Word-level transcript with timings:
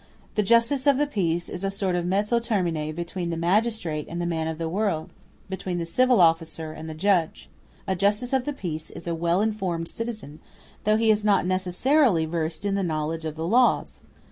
The 0.33 0.41
Justice 0.41 0.87
of 0.87 0.97
the 0.97 1.05
Peace 1.05 1.47
is 1.47 1.63
a 1.63 1.69
sort 1.69 1.95
of 1.95 2.07
mezzo 2.07 2.39
termine 2.39 2.91
between 2.95 3.29
the 3.29 3.37
magistrate 3.37 4.07
and 4.09 4.19
the 4.19 4.25
man 4.25 4.47
of 4.47 4.57
the 4.57 4.67
world, 4.67 5.13
between 5.47 5.77
the 5.77 5.85
civil 5.85 6.19
officer 6.21 6.71
and 6.71 6.89
the 6.89 6.95
judge. 6.95 7.51
A 7.87 7.95
justice 7.95 8.33
of 8.33 8.45
the 8.45 8.51
peace 8.53 8.89
is 8.89 9.05
a 9.05 9.13
well 9.13 9.41
informed 9.41 9.89
citizen, 9.89 10.39
though 10.85 10.97
he 10.97 11.11
is 11.11 11.23
not 11.23 11.45
necessarily 11.45 12.25
versed 12.25 12.65
in 12.65 12.73
the 12.73 12.81
knowledge 12.81 13.25
of 13.25 13.35
the 13.35 13.45
laws. 13.45 14.01